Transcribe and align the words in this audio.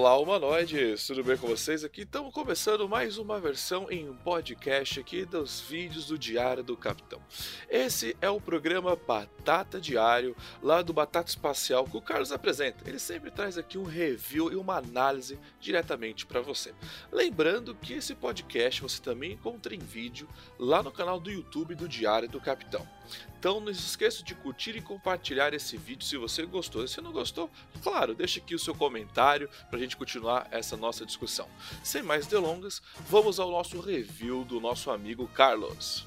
Olá, 0.00 0.16
humanoides! 0.16 1.06
Tudo 1.06 1.22
bem 1.22 1.36
com 1.36 1.46
vocês? 1.46 1.84
Aqui 1.84 2.00
estamos 2.00 2.32
começando 2.32 2.88
mais 2.88 3.18
uma 3.18 3.38
versão 3.38 3.86
em 3.90 4.10
podcast 4.24 4.98
aqui 4.98 5.26
dos 5.26 5.60
vídeos 5.60 6.06
do 6.06 6.18
Diário 6.18 6.64
do 6.64 6.74
Capitão. 6.74 7.20
Esse 7.68 8.16
é 8.18 8.30
o 8.30 8.40
programa 8.40 8.96
Batata 8.96 9.78
Diário, 9.78 10.34
lá 10.62 10.80
do 10.80 10.94
Batata 10.94 11.28
Espacial, 11.28 11.84
que 11.84 11.98
o 11.98 12.00
Carlos 12.00 12.32
apresenta. 12.32 12.88
Ele 12.88 12.98
sempre 12.98 13.30
traz 13.30 13.58
aqui 13.58 13.76
um 13.76 13.84
review 13.84 14.50
e 14.50 14.56
uma 14.56 14.78
análise 14.78 15.38
diretamente 15.60 16.24
para 16.24 16.40
você. 16.40 16.72
Lembrando 17.12 17.74
que 17.74 17.92
esse 17.92 18.14
podcast 18.14 18.80
você 18.80 19.02
também 19.02 19.32
encontra 19.32 19.74
em 19.74 19.80
vídeo 19.80 20.26
lá 20.58 20.82
no 20.82 20.90
canal 20.90 21.20
do 21.20 21.30
YouTube 21.30 21.74
do 21.74 21.86
Diário 21.86 22.26
do 22.26 22.40
Capitão. 22.40 22.88
Então 23.38 23.58
não 23.58 23.72
se 23.72 23.80
esqueça 23.80 24.22
de 24.22 24.34
curtir 24.34 24.76
e 24.76 24.82
compartilhar 24.82 25.54
esse 25.54 25.76
vídeo 25.76 26.04
se 26.04 26.16
você 26.16 26.44
gostou. 26.44 26.86
Se 26.86 27.00
não 27.00 27.10
gostou, 27.10 27.50
claro, 27.82 28.14
deixe 28.14 28.38
aqui 28.38 28.54
o 28.54 28.58
seu 28.58 28.74
comentário 28.74 29.48
para 29.68 29.78
a 29.78 29.80
gente 29.80 29.89
continuar 29.96 30.46
essa 30.50 30.76
nossa 30.76 31.04
discussão. 31.06 31.46
Sem 31.82 32.02
mais 32.02 32.26
delongas, 32.26 32.82
vamos 33.08 33.38
ao 33.40 33.50
nosso 33.50 33.80
review 33.80 34.44
do 34.44 34.60
nosso 34.60 34.90
amigo 34.90 35.26
Carlos. 35.28 36.06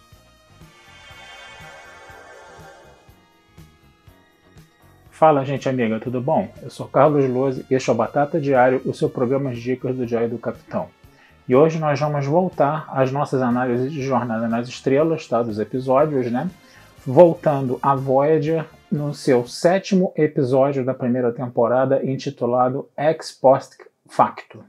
Fala, 5.10 5.46
gente 5.46 5.70
amiga, 5.70 6.00
tudo 6.00 6.20
bom? 6.20 6.52
Eu 6.62 6.70
sou 6.70 6.88
Carlos 6.88 7.30
Lose 7.30 7.66
e 7.70 7.76
este 7.76 7.90
é 7.90 7.94
o 7.94 7.96
Batata 7.96 8.42
Diário, 8.42 8.82
o 8.84 8.94
seu 8.94 9.10
programa 9.10 9.54
de 9.54 9.62
dicas 9.62 9.96
do 9.96 10.06
Diário 10.06 10.30
do 10.30 10.38
Capitão. 10.38 10.90
E 11.48 11.56
hoje 11.56 11.78
nós 11.78 12.00
vamos 12.00 12.26
voltar 12.26 12.86
às 12.90 13.12
nossas 13.12 13.42
análises 13.42 13.92
de 13.92 14.02
Jornada 14.02 14.48
nas 14.48 14.68
Estrelas, 14.68 15.28
tá? 15.28 15.44
Dos 15.44 15.60
episódios, 15.60 16.32
né? 16.32 16.50
Voltando 17.06 17.78
a 17.82 17.96
Voyager 17.96 18.66
no 18.90 19.14
seu 19.14 19.46
sétimo 19.46 20.14
episódio 20.16 20.86
da 20.86 20.94
primeira 20.94 21.32
temporada, 21.32 22.02
intitulado 22.06 22.88
Ex 22.98 23.32
Post 23.32 23.78
Facto. 24.08 24.64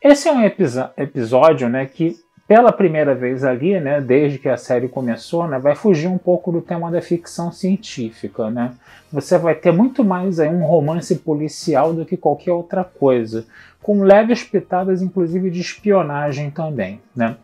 Esse 0.00 0.28
é 0.28 0.32
um 0.32 0.42
episódio 0.42 1.68
né, 1.68 1.86
que 1.86 2.16
pela 2.46 2.70
primeira 2.70 3.14
vez 3.14 3.42
ali, 3.42 3.80
né, 3.80 4.00
desde 4.00 4.38
que 4.38 4.48
a 4.48 4.56
série 4.56 4.86
começou, 4.86 5.48
né, 5.48 5.58
vai 5.58 5.74
fugir 5.74 6.08
um 6.08 6.18
pouco 6.18 6.52
do 6.52 6.60
tema 6.60 6.90
da 6.90 7.00
ficção 7.00 7.50
científica, 7.50 8.50
né? 8.50 8.72
Você 9.10 9.38
vai 9.38 9.54
ter 9.54 9.72
muito 9.72 10.04
mais 10.04 10.38
aí 10.38 10.48
um 10.48 10.64
romance 10.64 11.14
policial 11.16 11.94
do 11.94 12.04
que 12.04 12.16
qualquer 12.16 12.52
outra 12.52 12.84
coisa, 12.84 13.46
com 13.84 14.02
leves 14.02 14.42
pitadas 14.42 15.02
inclusive 15.02 15.50
de 15.50 15.60
espionagem 15.60 16.50
também, 16.50 17.02
né? 17.14 17.36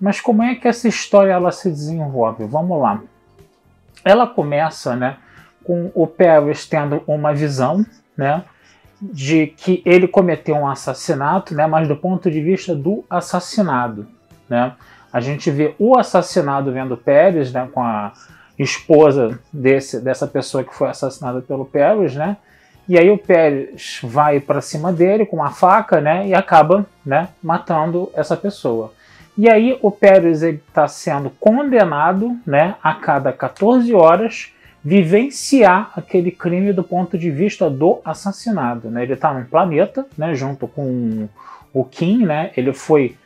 Mas 0.00 0.20
como 0.20 0.44
é 0.44 0.54
que 0.54 0.68
essa 0.68 0.86
história 0.86 1.32
ela 1.32 1.50
se 1.50 1.68
desenvolve? 1.68 2.44
Vamos 2.44 2.80
lá. 2.80 3.02
Ela 4.04 4.24
começa, 4.24 4.94
né, 4.94 5.16
com 5.64 5.90
o 5.92 6.06
Paris 6.06 6.66
tendo 6.66 7.02
uma 7.04 7.34
visão, 7.34 7.84
né, 8.16 8.44
de 9.02 9.48
que 9.48 9.82
ele 9.84 10.06
cometeu 10.06 10.54
um 10.54 10.68
assassinato, 10.68 11.52
né, 11.52 11.66
mas 11.66 11.88
do 11.88 11.96
ponto 11.96 12.30
de 12.30 12.40
vista 12.40 12.76
do 12.76 13.04
assassinado, 13.10 14.06
né? 14.48 14.74
A 15.12 15.20
gente 15.20 15.50
vê 15.50 15.74
o 15.80 15.98
assassinado 15.98 16.72
vendo 16.72 16.96
Pérez, 16.96 17.52
né, 17.52 17.68
com 17.72 17.82
a 17.82 18.12
esposa 18.56 19.40
desse, 19.52 20.00
dessa 20.00 20.28
pessoa 20.28 20.62
que 20.62 20.72
foi 20.72 20.90
assassinada 20.90 21.40
pelo 21.40 21.64
Pérez, 21.64 22.14
né? 22.14 22.36
E 22.88 22.98
aí 22.98 23.10
o 23.10 23.18
Pérez 23.18 24.00
vai 24.02 24.40
para 24.40 24.60
cima 24.60 24.92
dele 24.92 25.26
com 25.26 25.36
uma 25.36 25.50
faca, 25.50 26.00
né, 26.00 26.26
e 26.26 26.34
acaba, 26.34 26.86
né, 27.04 27.28
matando 27.42 28.10
essa 28.14 28.36
pessoa. 28.36 28.92
E 29.36 29.48
aí 29.48 29.78
o 29.82 29.90
Pérez 29.90 30.42
está 30.42 30.88
sendo 30.88 31.30
condenado, 31.38 32.36
né, 32.46 32.76
a 32.82 32.94
cada 32.94 33.32
14 33.32 33.92
horas 33.94 34.52
vivenciar 34.82 35.92
aquele 35.94 36.30
crime 36.30 36.72
do 36.72 36.82
ponto 36.82 37.18
de 37.18 37.30
vista 37.30 37.68
do 37.68 38.00
assassinado, 38.04 38.88
né? 38.88 39.02
Ele 39.02 39.12
está 39.12 39.34
num 39.34 39.44
planeta, 39.44 40.06
né, 40.16 40.34
junto 40.34 40.66
com 40.66 41.28
o 41.74 41.84
Kim, 41.84 42.24
né? 42.24 42.52
Ele 42.56 42.72
foi 42.72 43.16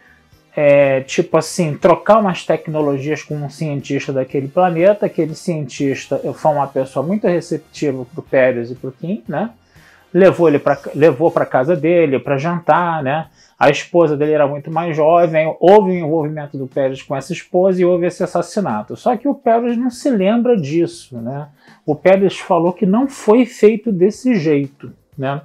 é, 0.55 1.01
tipo 1.01 1.37
assim, 1.37 1.75
trocar 1.75 2.19
umas 2.19 2.45
tecnologias 2.45 3.23
com 3.23 3.35
um 3.35 3.49
cientista 3.49 4.13
daquele 4.13 4.49
planeta. 4.49 5.07
Aquele 5.07 5.35
cientista 5.35 6.21
foi 6.35 6.53
uma 6.53 6.67
pessoa 6.67 7.05
muito 7.05 7.27
receptiva 7.27 8.05
para 8.05 8.21
o 8.21 8.23
Pérez 8.23 8.71
e 8.71 8.75
para 8.75 8.91
o 8.91 8.93
Kim, 8.93 9.23
né? 9.27 9.51
Levou 10.13 10.47
ele 10.49 10.59
para 10.59 10.79
levou 10.95 11.31
para 11.31 11.47
casa 11.47 11.75
dele 11.75 12.19
para 12.19 12.37
jantar, 12.37 13.03
né? 13.03 13.29
A 13.59 13.71
esposa 13.71 14.17
dele 14.17 14.33
era 14.33 14.47
muito 14.47 14.71
mais 14.71 14.95
jovem, 14.95 15.57
houve 15.59 15.93
o 15.93 15.95
envolvimento 15.95 16.59
do 16.59 16.67
Pérez 16.67 17.01
com 17.01 17.17
essa 17.17 17.33
esposa 17.33 17.81
e 17.81 17.85
houve 17.85 18.07
esse 18.07 18.23
assassinato. 18.23 18.97
Só 18.97 19.17
que 19.17 19.29
o 19.29 19.35
Pérez 19.35 19.77
não 19.77 19.89
se 19.89 20.11
lembra 20.11 20.57
disso, 20.57 21.17
né? 21.19 21.49
O 21.87 21.95
Pérez 21.95 22.37
falou 22.39 22.73
que 22.73 22.85
não 22.85 23.09
foi 23.09 23.47
feito 23.47 23.91
desse 23.91 24.35
jeito, 24.35 24.93
né? 25.17 25.41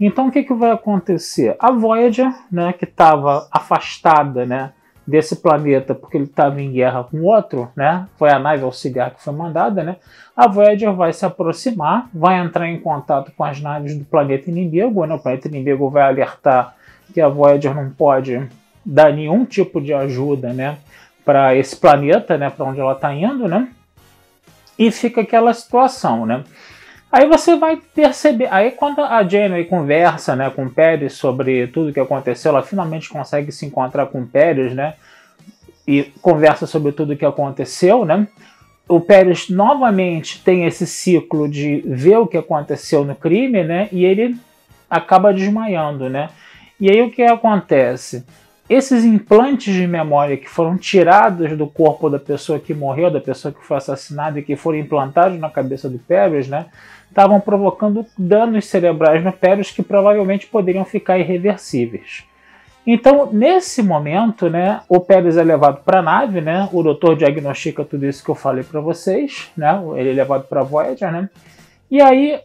Então 0.00 0.28
o 0.28 0.30
que, 0.32 0.42
que 0.42 0.54
vai 0.54 0.70
acontecer? 0.70 1.54
A 1.58 1.70
Voyager, 1.70 2.32
né, 2.50 2.72
que 2.72 2.84
estava 2.84 3.46
afastada 3.52 4.44
né, 4.44 4.72
desse 5.06 5.36
planeta 5.36 5.94
porque 5.94 6.16
ele 6.16 6.24
estava 6.24 6.60
em 6.60 6.72
guerra 6.72 7.04
com 7.04 7.22
outro, 7.22 7.68
né, 7.76 8.06
foi 8.16 8.30
a 8.30 8.38
nave 8.38 8.64
auxiliar 8.64 9.12
que 9.12 9.22
foi 9.22 9.32
mandada, 9.32 9.82
né, 9.82 9.96
a 10.36 10.48
Voyager 10.48 10.92
vai 10.92 11.12
se 11.12 11.24
aproximar, 11.24 12.08
vai 12.12 12.38
entrar 12.38 12.68
em 12.68 12.80
contato 12.80 13.32
com 13.36 13.44
as 13.44 13.60
naves 13.60 13.96
do 13.96 14.04
planeta 14.04 14.50
inimigo, 14.50 15.04
né, 15.04 15.14
o 15.14 15.18
planeta 15.18 15.48
inimigo 15.48 15.90
vai 15.90 16.02
alertar 16.02 16.74
que 17.12 17.20
a 17.20 17.28
Voyager 17.28 17.74
não 17.74 17.90
pode 17.90 18.48
dar 18.84 19.12
nenhum 19.12 19.44
tipo 19.44 19.80
de 19.80 19.92
ajuda 19.92 20.52
né, 20.52 20.78
para 21.24 21.54
esse 21.54 21.76
planeta, 21.76 22.38
né, 22.38 22.50
para 22.50 22.64
onde 22.64 22.80
ela 22.80 22.92
está 22.92 23.12
indo, 23.14 23.46
né, 23.46 23.68
e 24.78 24.90
fica 24.90 25.20
aquela 25.20 25.52
situação, 25.52 26.24
né. 26.26 26.42
Aí 27.12 27.28
você 27.28 27.56
vai 27.56 27.76
perceber, 27.76 28.48
aí 28.50 28.70
quando 28.70 29.02
a 29.02 29.22
Janeway 29.22 29.66
conversa 29.66 30.34
né, 30.34 30.48
com 30.48 30.64
o 30.64 30.70
Pérez 30.70 31.12
sobre 31.12 31.66
tudo 31.66 31.90
o 31.90 31.92
que 31.92 32.00
aconteceu, 32.00 32.48
ela 32.52 32.62
finalmente 32.62 33.10
consegue 33.10 33.52
se 33.52 33.66
encontrar 33.66 34.06
com 34.06 34.22
o 34.22 34.26
Pérez, 34.26 34.74
né? 34.74 34.94
E 35.86 36.04
conversa 36.22 36.66
sobre 36.66 36.90
tudo 36.92 37.12
o 37.12 37.16
que 37.16 37.26
aconteceu, 37.26 38.06
né? 38.06 38.26
O 38.88 38.98
Pérez 38.98 39.50
novamente 39.50 40.42
tem 40.42 40.64
esse 40.64 40.86
ciclo 40.86 41.46
de 41.46 41.82
ver 41.86 42.16
o 42.16 42.26
que 42.26 42.38
aconteceu 42.38 43.04
no 43.04 43.14
crime, 43.14 43.62
né? 43.62 43.90
E 43.92 44.06
ele 44.06 44.34
acaba 44.88 45.34
desmaiando, 45.34 46.08
né? 46.08 46.30
E 46.80 46.90
aí 46.90 47.02
o 47.02 47.10
que 47.10 47.22
acontece? 47.22 48.24
Esses 48.72 49.04
implantes 49.04 49.74
de 49.74 49.86
memória 49.86 50.34
que 50.34 50.48
foram 50.48 50.78
tirados 50.78 51.58
do 51.58 51.66
corpo 51.66 52.08
da 52.08 52.18
pessoa 52.18 52.58
que 52.58 52.72
morreu, 52.72 53.10
da 53.10 53.20
pessoa 53.20 53.52
que 53.52 53.62
foi 53.62 53.76
assassinada 53.76 54.38
e 54.38 54.42
que 54.42 54.56
foram 54.56 54.78
implantados 54.78 55.38
na 55.38 55.50
cabeça 55.50 55.90
do 55.90 55.98
Pérez, 55.98 56.48
né? 56.48 56.64
estavam 57.06 57.38
provocando 57.38 58.06
danos 58.16 58.64
cerebrais 58.64 59.22
no 59.22 59.30
Pérez 59.30 59.70
que 59.70 59.82
provavelmente 59.82 60.46
poderiam 60.46 60.86
ficar 60.86 61.18
irreversíveis. 61.18 62.24
Então, 62.86 63.28
nesse 63.30 63.82
momento, 63.82 64.48
né, 64.48 64.80
o 64.88 64.98
Pérez 64.98 65.36
é 65.36 65.44
levado 65.44 65.84
para 65.84 65.98
a 65.98 66.02
nave, 66.02 66.40
né, 66.40 66.66
o 66.72 66.82
doutor 66.82 67.14
diagnostica 67.14 67.84
tudo 67.84 68.06
isso 68.06 68.24
que 68.24 68.30
eu 68.30 68.34
falei 68.34 68.64
para 68.64 68.80
vocês, 68.80 69.52
né, 69.54 69.78
ele 69.96 70.12
é 70.12 70.14
levado 70.14 70.44
para 70.48 70.62
a 70.62 70.64
Voyager, 70.64 71.12
né, 71.12 71.28
e 71.90 72.00
aí, 72.00 72.40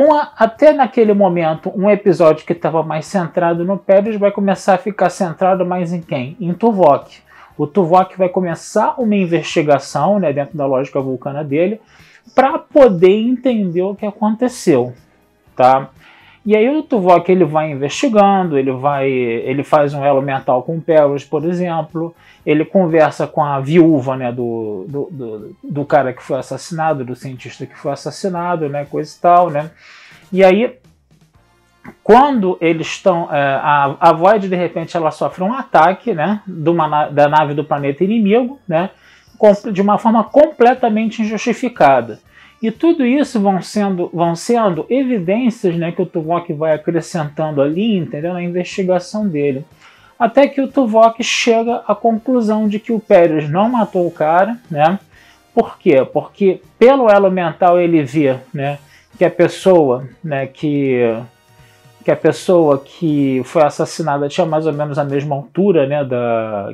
uma, 0.00 0.32
até 0.38 0.72
naquele 0.72 1.12
momento, 1.12 1.70
um 1.76 1.90
episódio 1.90 2.46
que 2.46 2.54
estava 2.54 2.82
mais 2.82 3.04
centrado 3.04 3.64
no 3.64 3.76
Pérez 3.76 4.16
vai 4.16 4.30
começar 4.30 4.74
a 4.74 4.78
ficar 4.78 5.10
centrado 5.10 5.66
mais 5.66 5.92
em 5.92 6.00
quem? 6.00 6.36
Em 6.40 6.54
Tuvok. 6.54 7.18
O 7.58 7.66
Tuvok 7.66 8.16
vai 8.16 8.30
começar 8.30 8.94
uma 8.98 9.14
investigação, 9.14 10.18
né, 10.18 10.32
dentro 10.32 10.56
da 10.56 10.64
lógica 10.64 10.98
vulcana 11.02 11.44
dele, 11.44 11.78
para 12.34 12.58
poder 12.58 13.10
entender 13.10 13.82
o 13.82 13.94
que 13.94 14.06
aconteceu, 14.06 14.94
tá? 15.54 15.90
E 16.44 16.56
aí 16.56 16.68
o 16.70 16.82
Tuvok 16.82 17.30
ele 17.30 17.44
vai 17.44 17.70
investigando, 17.70 18.58
ele 18.58 18.72
vai, 18.72 19.10
ele 19.10 19.62
faz 19.62 19.92
um 19.92 20.04
elo 20.04 20.22
mental 20.22 20.62
com 20.62 20.78
o 20.78 20.80
Peros, 20.80 21.22
por 21.22 21.44
exemplo, 21.44 22.14
ele 22.46 22.64
conversa 22.64 23.26
com 23.26 23.44
a 23.44 23.60
viúva, 23.60 24.16
né, 24.16 24.32
do, 24.32 24.86
do, 24.88 25.08
do, 25.10 25.56
do, 25.62 25.84
cara 25.84 26.14
que 26.14 26.22
foi 26.22 26.38
assassinado, 26.38 27.04
do 27.04 27.14
cientista 27.14 27.66
que 27.66 27.76
foi 27.76 27.92
assassinado, 27.92 28.70
né, 28.70 28.86
coisa 28.86 29.14
e 29.14 29.20
tal, 29.20 29.50
né? 29.50 29.70
E 30.32 30.42
aí 30.42 30.78
quando 32.02 32.56
eles 32.60 32.86
estão, 32.86 33.28
é, 33.30 33.38
a, 33.40 33.96
a 34.00 34.12
Void 34.12 34.48
de 34.48 34.56
repente 34.56 34.96
ela 34.96 35.10
sofre 35.10 35.44
um 35.44 35.52
ataque, 35.52 36.14
né, 36.14 36.40
de 36.46 36.70
uma, 36.70 37.08
da 37.08 37.28
nave 37.28 37.52
do 37.52 37.64
planeta 37.64 38.02
inimigo, 38.02 38.58
né? 38.66 38.90
de 39.72 39.80
uma 39.80 39.96
forma 39.98 40.22
completamente 40.24 41.22
injustificada. 41.22 42.20
E 42.62 42.70
tudo 42.70 43.06
isso 43.06 43.40
vão 43.40 43.62
sendo, 43.62 44.10
vão 44.12 44.36
sendo 44.36 44.84
evidências 44.90 45.76
né, 45.76 45.92
que 45.92 46.02
o 46.02 46.06
Tuvok 46.06 46.52
vai 46.52 46.74
acrescentando 46.74 47.62
ali, 47.62 47.96
entendeu? 47.96 48.34
Na 48.34 48.42
investigação 48.42 49.26
dele. 49.26 49.64
Até 50.18 50.46
que 50.46 50.60
o 50.60 50.68
Tuvok 50.68 51.22
chega 51.24 51.82
à 51.86 51.94
conclusão 51.94 52.68
de 52.68 52.78
que 52.78 52.92
o 52.92 53.00
Pérez 53.00 53.48
não 53.48 53.70
matou 53.70 54.06
o 54.06 54.10
cara, 54.10 54.58
né? 54.70 54.98
Por 55.54 55.78
quê? 55.78 56.06
Porque 56.12 56.60
pelo 56.78 57.08
elo 57.08 57.30
mental 57.30 57.80
ele 57.80 58.02
vê, 58.02 58.36
né, 58.52 58.78
que 59.16 59.24
a 59.24 59.30
pessoa, 59.30 60.06
né, 60.22 60.46
que 60.46 61.16
que 62.02 62.10
a 62.10 62.16
pessoa 62.16 62.78
que 62.78 63.42
foi 63.44 63.62
assassinada 63.62 64.26
tinha 64.26 64.46
mais 64.46 64.66
ou 64.66 64.72
menos 64.72 64.98
a 64.98 65.04
mesma 65.04 65.36
altura, 65.36 65.86
né, 65.86 66.02
da, 66.02 66.72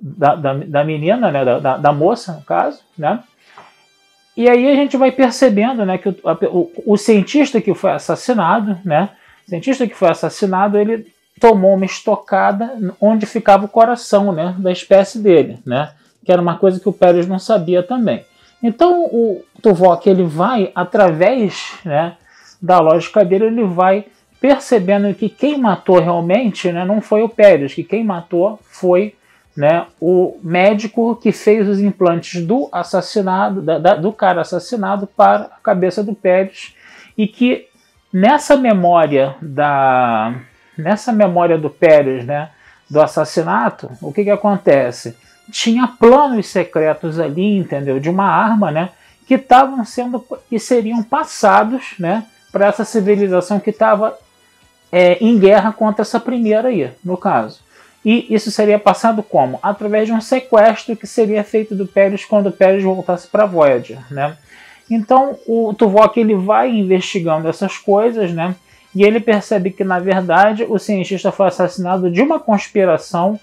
da, 0.00 0.34
da, 0.34 0.54
da 0.54 0.84
menina, 0.84 1.30
né, 1.30 1.44
da, 1.44 1.76
da, 1.76 1.92
moça, 1.92 2.32
no 2.32 2.42
caso, 2.42 2.80
né, 2.96 3.22
e 4.36 4.48
aí 4.48 4.70
a 4.70 4.74
gente 4.74 4.96
vai 4.96 5.12
percebendo, 5.12 5.84
né, 5.84 5.98
que 5.98 6.08
o, 6.08 6.16
o, 6.50 6.72
o 6.94 6.96
cientista 6.96 7.60
que 7.60 7.74
foi 7.74 7.92
assassinado, 7.92 8.78
né, 8.84 9.10
o 9.46 9.50
cientista 9.50 9.86
que 9.86 9.94
foi 9.94 10.08
assassinado, 10.08 10.78
ele 10.78 11.06
tomou 11.40 11.74
uma 11.74 11.84
estocada 11.84 12.74
onde 13.00 13.26
ficava 13.26 13.66
o 13.66 13.68
coração, 13.68 14.32
né, 14.32 14.54
da 14.58 14.72
espécie 14.72 15.18
dele, 15.18 15.58
né, 15.66 15.90
que 16.24 16.32
era 16.32 16.40
uma 16.40 16.56
coisa 16.56 16.80
que 16.80 16.88
o 16.88 16.92
Pérez 16.92 17.26
não 17.26 17.38
sabia 17.38 17.82
também. 17.82 18.24
Então 18.62 19.04
o 19.04 19.44
Tuvok 19.60 20.08
ele 20.08 20.22
vai 20.22 20.70
através, 20.74 21.72
né, 21.84 22.16
da 22.60 22.78
lógica 22.78 23.24
dele, 23.24 23.46
ele 23.46 23.64
vai 23.64 24.06
percebendo 24.40 25.12
que 25.14 25.28
quem 25.28 25.58
matou 25.58 26.00
realmente 26.00 26.72
né, 26.72 26.84
não 26.84 27.00
foi 27.00 27.22
o 27.22 27.28
Pérez, 27.28 27.74
que 27.74 27.84
quem 27.84 28.02
matou 28.02 28.58
foi 28.62 29.14
né, 29.56 29.86
o 30.00 30.38
médico 30.42 31.16
que 31.16 31.30
fez 31.30 31.68
os 31.68 31.78
implantes 31.78 32.44
do 32.44 32.68
assassinado, 32.72 33.60
da, 33.60 33.78
da, 33.78 33.94
do 33.94 34.12
cara 34.12 34.40
assassinado 34.40 35.06
para 35.06 35.44
a 35.44 35.60
cabeça 35.62 36.02
do 36.02 36.14
Pérez 36.14 36.74
e 37.16 37.26
que 37.26 37.68
nessa 38.12 38.56
memória 38.56 39.36
da 39.40 40.34
nessa 40.76 41.12
memória 41.12 41.58
do 41.58 41.68
Pérez, 41.68 42.24
né, 42.24 42.50
do 42.88 43.00
assassinato, 43.00 43.90
o 44.00 44.12
que 44.12 44.24
que 44.24 44.30
acontece? 44.30 45.16
Tinha 45.50 45.86
planos 45.86 46.46
secretos 46.46 47.18
ali, 47.20 47.56
entendeu? 47.56 48.00
De 48.00 48.08
uma 48.08 48.26
arma, 48.26 48.70
né, 48.70 48.88
que 49.26 49.34
estavam 49.34 49.84
sendo 49.84 50.24
que 50.48 50.58
seriam 50.58 51.02
passados, 51.02 51.94
né, 51.98 52.24
para 52.50 52.66
essa 52.66 52.84
civilização 52.84 53.60
que 53.60 53.70
estava 53.70 54.16
é, 54.90 55.14
em 55.24 55.38
guerra 55.38 55.72
contra 55.72 56.02
essa 56.02 56.20
primeira 56.20 56.68
aí, 56.68 56.90
no 57.04 57.16
caso. 57.16 57.60
E 58.04 58.26
isso 58.34 58.50
seria 58.50 58.78
passado 58.78 59.22
como? 59.22 59.58
Através 59.62 60.06
de 60.06 60.12
um 60.12 60.20
sequestro 60.20 60.96
que 60.96 61.06
seria 61.06 61.44
feito 61.44 61.74
do 61.74 61.86
Pérez 61.86 62.24
quando 62.24 62.48
o 62.48 62.52
Pérez 62.52 62.82
voltasse 62.82 63.28
para 63.28 63.46
Voyager, 63.46 63.98
né? 64.10 64.36
Então 64.90 65.38
o 65.46 65.72
Tuvok 65.72 66.18
ele 66.18 66.34
vai 66.34 66.70
investigando 66.70 67.48
essas 67.48 67.78
coisas, 67.78 68.32
né? 68.32 68.56
E 68.94 69.04
ele 69.04 69.20
percebe 69.20 69.70
que 69.70 69.84
na 69.84 69.98
verdade 69.98 70.66
o 70.68 70.78
cientista 70.78 71.30
foi 71.30 71.46
assassinado 71.46 72.10
de 72.10 72.20
uma 72.20 72.40
conspiração 72.40 73.38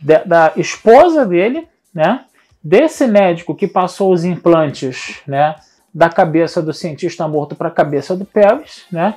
de, 0.00 0.18
da 0.24 0.52
esposa 0.56 1.26
dele, 1.26 1.66
né? 1.92 2.24
Desse 2.62 3.06
médico 3.06 3.54
que 3.54 3.66
passou 3.66 4.12
os 4.12 4.24
implantes, 4.24 5.20
né? 5.26 5.56
Da 5.92 6.08
cabeça 6.08 6.62
do 6.62 6.72
cientista 6.72 7.26
morto 7.26 7.54
para 7.56 7.68
a 7.68 7.72
cabeça 7.72 8.16
do 8.16 8.24
Pérez, 8.24 8.84
né? 8.90 9.16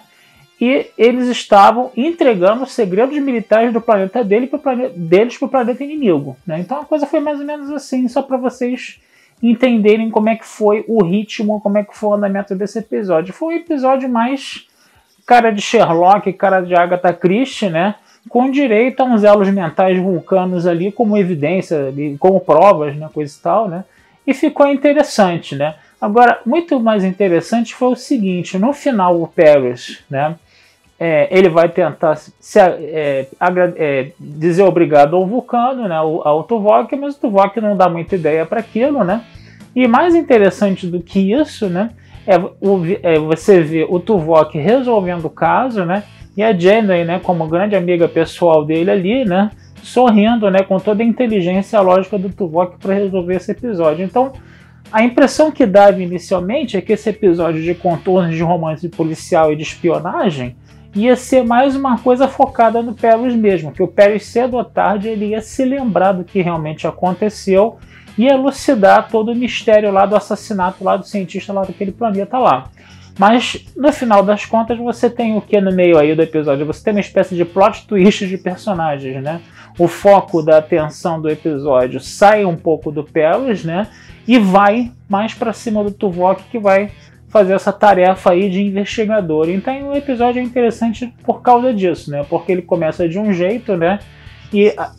E 0.60 0.88
eles 0.98 1.28
estavam 1.28 1.92
entregando 1.96 2.64
os 2.64 2.74
segredos 2.74 3.18
militares 3.20 3.72
do 3.72 3.80
planeta 3.80 4.24
dele 4.24 4.48
pro 4.48 4.60
planeta, 4.60 4.94
deles 4.96 5.38
para 5.38 5.46
o 5.46 5.50
planeta 5.50 5.84
inimigo. 5.84 6.36
Né? 6.46 6.60
Então 6.60 6.82
a 6.82 6.86
coisa 6.86 7.06
foi 7.06 7.22
mais 7.22 7.40
ou 7.40 7.46
menos 7.46 7.72
assim, 7.72 8.08
só 8.08 8.22
para 8.22 8.36
vocês 8.36 9.00
entenderem 9.42 10.10
como 10.10 10.28
é 10.28 10.36
que 10.36 10.46
foi 10.46 10.84
o 10.88 11.02
ritmo, 11.04 11.62
como 11.62 11.78
é 11.78 11.84
que 11.84 11.96
foi 11.96 12.10
o 12.10 12.14
andamento 12.14 12.54
desse 12.56 12.80
episódio. 12.80 13.34
Foi 13.34 13.56
um 13.56 13.58
episódio 13.58 14.10
mais 14.10 14.68
cara 15.26 15.52
de 15.52 15.62
Sherlock, 15.62 16.34
cara 16.34 16.60
de 16.60 16.76
Agatha 16.76 17.14
Christie, 17.14 17.70
né? 17.70 17.96
Com 18.28 18.52
direito 18.52 19.00
a 19.00 19.06
uns 19.06 19.24
elos 19.24 19.48
mentais 19.50 19.98
vulcanos 19.98 20.68
ali 20.68 20.92
como 20.92 21.18
evidência, 21.18 21.94
como 22.20 22.42
provas, 22.42 22.96
né? 22.98 23.10
Coisa 23.14 23.34
e 23.34 23.42
tal, 23.42 23.70
né? 23.70 23.86
E 24.28 24.34
ficou 24.34 24.68
interessante, 24.68 25.56
né? 25.56 25.76
Agora, 26.02 26.42
muito 26.46 26.80
mais 26.80 27.04
interessante 27.06 27.74
foi 27.74 27.90
o 27.90 27.96
seguinte: 27.96 28.58
no 28.58 28.74
final, 28.74 29.22
o 29.22 29.28
Paris, 29.28 30.04
né? 30.10 30.36
É, 31.00 31.30
ele 31.32 31.48
vai 31.48 31.70
tentar 31.70 32.18
se, 32.18 32.60
é, 32.60 33.26
é, 33.78 34.12
dizer 34.20 34.64
obrigado 34.64 35.16
ao 35.16 35.26
Vulcano, 35.26 35.88
né, 35.88 35.96
ao, 35.96 36.28
ao 36.28 36.44
Tuvok, 36.44 36.94
mas 36.98 37.16
o 37.16 37.22
Tuvok 37.22 37.62
não 37.62 37.78
dá 37.78 37.88
muita 37.88 38.16
ideia 38.16 38.46
para 38.46 38.60
aquilo, 38.60 39.04
né? 39.04 39.24
E 39.74 39.88
mais 39.88 40.14
interessante 40.14 40.86
do 40.88 41.00
que 41.00 41.32
isso, 41.32 41.70
né, 41.70 41.92
é, 42.28 42.38
o, 42.38 42.82
é 43.02 43.18
você 43.18 43.62
ver 43.62 43.88
o 43.90 43.98
Tuvok 44.00 44.58
resolvendo 44.58 45.26
o 45.26 45.30
caso, 45.30 45.86
né? 45.86 46.04
E 46.36 46.44
a 46.44 46.58
Janeway, 46.58 47.06
né, 47.06 47.20
como 47.24 47.48
grande 47.48 47.78
amiga 47.78 48.08
pessoal 48.08 48.66
dele 48.66 48.92
ali, 48.92 49.24
né, 49.24 49.52
sorrindo, 49.82 50.52
né, 50.52 50.64
com 50.64 50.80
toda 50.80 51.02
a 51.02 51.06
inteligência 51.06 51.80
lógica 51.80 52.18
do 52.18 52.30
Tuvok 52.30 52.78
para 52.78 52.94
resolver 52.94 53.36
esse 53.36 53.52
episódio. 53.52 54.04
Então, 54.04 54.34
a 54.92 55.02
impressão 55.02 55.50
que 55.50 55.66
dava 55.66 56.02
inicialmente 56.02 56.76
é 56.76 56.82
que 56.82 56.92
esse 56.92 57.10
episódio 57.10 57.62
de 57.62 57.74
contornos 57.74 58.36
de 58.36 58.44
romance 58.44 58.90
policial 58.90 59.54
e 59.54 59.56
de 59.56 59.64
espionagem 59.64 60.58
ia 60.96 61.16
ser 61.16 61.44
mais 61.44 61.76
uma 61.76 61.98
coisa 61.98 62.28
focada 62.28 62.82
no 62.82 62.94
Pérez 62.94 63.36
mesmo, 63.36 63.72
que 63.72 63.84
o 63.84 63.88
Pérez 63.88 64.26
cedo 64.26 64.58
ou 64.58 64.64
tarde 64.64 65.08
ele 65.08 65.28
ia 65.28 65.42
se 65.42 65.64
lembrar 65.64 66.14
do 66.14 66.24
que 66.24 66.42
realmente 66.42 66.88
aconteceu 66.88 67.78
e 68.18 68.28
elucidar 68.28 69.08
todo 69.10 69.32
o 69.32 69.36
mistério 69.36 69.92
lá 69.92 70.06
do 70.06 70.16
assassinato 70.16 70.84
lá 70.84 70.98
do 70.98 71.06
cientista 71.06 71.54
lá 71.54 71.62
daquele 71.62 71.92
planeta 71.92 72.38
lá. 72.38 72.70
Mas 73.18 73.66
no 73.76 73.92
final 73.92 74.24
das 74.24 74.46
contas 74.46 74.78
você 74.78 75.10
tem 75.10 75.36
o 75.38 75.42
que 75.42 75.60
no 75.60 75.72
meio 75.74 75.98
aí 75.98 76.16
do 76.16 76.22
episódio? 76.22 76.66
Você 76.66 76.84
tem 76.84 76.94
uma 76.94 77.02
espécie 77.02 77.36
de 77.36 77.44
plot 77.44 77.86
twist 77.86 78.26
de 78.26 78.38
personagens, 78.38 79.22
né? 79.22 79.42
O 79.78 79.88
foco 79.88 80.42
da 80.42 80.58
atenção 80.58 81.22
do 81.22 81.30
episódio 81.30 82.00
sai 82.00 82.46
um 82.46 82.56
pouco 82.56 82.92
do 82.92 83.04
Pérez, 83.04 83.64
né? 83.64 83.88
E 84.26 84.40
vai 84.40 84.92
mais 85.08 85.34
para 85.34 85.52
cima 85.52 85.84
do 85.84 85.92
Tuvok 85.92 86.44
que 86.44 86.58
vai 86.58 86.92
fazer 87.30 87.54
essa 87.54 87.72
tarefa 87.72 88.32
aí 88.32 88.50
de 88.50 88.62
investigador. 88.62 89.50
Então 89.50 89.90
o 89.90 89.96
episódio 89.96 90.40
é 90.40 90.44
interessante 90.44 91.14
por 91.24 91.42
causa 91.42 91.74
disso, 91.74 92.12
né? 92.12 92.26
Porque 92.30 92.52
ele 92.52 92.62
começa 92.62 93.08
de 93.08 93.18
um 93.18 93.32
jeito, 93.32 93.78
né? 93.78 94.00
E 94.52 94.74
a, 94.78 94.92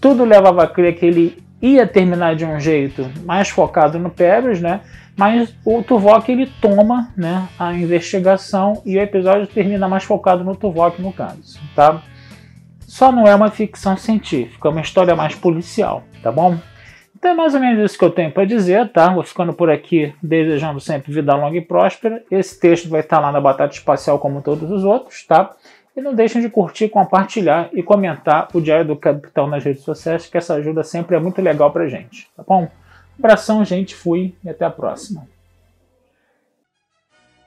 tudo 0.00 0.24
levava 0.24 0.64
a 0.64 0.66
crer 0.66 0.96
que 0.96 1.06
ele 1.06 1.38
ia 1.62 1.86
terminar 1.86 2.34
de 2.34 2.44
um 2.44 2.60
jeito 2.60 3.08
mais 3.24 3.48
focado 3.48 3.98
no 3.98 4.10
Pérez, 4.10 4.60
né? 4.60 4.80
Mas 5.16 5.54
o 5.64 5.82
Tuvok 5.82 6.30
ele 6.30 6.46
toma, 6.60 7.10
né, 7.16 7.48
a 7.58 7.72
investigação 7.72 8.82
e 8.84 8.98
o 8.98 9.00
episódio 9.00 9.46
termina 9.46 9.88
mais 9.88 10.04
focado 10.04 10.44
no 10.44 10.54
Tuvok 10.54 11.00
no 11.00 11.10
caso, 11.10 11.58
tá? 11.74 12.02
Só 12.80 13.10
não 13.10 13.26
é 13.26 13.34
uma 13.34 13.50
ficção 13.50 13.96
científica, 13.96 14.68
é 14.68 14.70
uma 14.70 14.82
história 14.82 15.16
mais 15.16 15.34
policial, 15.34 16.02
tá 16.22 16.30
bom? 16.30 16.58
Então 17.26 17.34
é 17.34 17.38
mais 17.38 17.54
ou 17.54 17.60
menos 17.60 17.84
isso 17.84 17.98
que 17.98 18.04
eu 18.04 18.10
tenho 18.10 18.30
para 18.30 18.44
dizer, 18.44 18.88
tá? 18.92 19.12
Vou 19.12 19.24
ficando 19.24 19.52
por 19.52 19.68
aqui, 19.68 20.14
desejando 20.22 20.78
sempre 20.78 21.12
vida 21.12 21.34
longa 21.34 21.56
e 21.56 21.60
próspera. 21.60 22.22
Esse 22.30 22.60
texto 22.60 22.88
vai 22.88 23.00
estar 23.00 23.18
lá 23.18 23.32
na 23.32 23.40
Batata 23.40 23.74
Espacial 23.74 24.20
como 24.20 24.40
todos 24.40 24.70
os 24.70 24.84
outros, 24.84 25.26
tá? 25.26 25.50
E 25.96 26.00
não 26.00 26.14
deixem 26.14 26.40
de 26.40 26.48
curtir, 26.48 26.88
compartilhar 26.88 27.68
e 27.72 27.82
comentar 27.82 28.46
o 28.54 28.60
Diário 28.60 28.86
do 28.86 28.94
Capitão 28.94 29.48
nas 29.48 29.64
redes 29.64 29.82
sociais, 29.82 30.28
que 30.28 30.38
essa 30.38 30.54
ajuda 30.54 30.84
sempre 30.84 31.16
é 31.16 31.18
muito 31.18 31.42
legal 31.42 31.72
pra 31.72 31.88
gente, 31.88 32.28
tá 32.36 32.44
bom? 32.46 32.68
abração, 33.18 33.64
gente, 33.64 33.92
fui 33.92 34.32
e 34.44 34.48
até 34.48 34.64
a 34.64 34.70
próxima. 34.70 35.26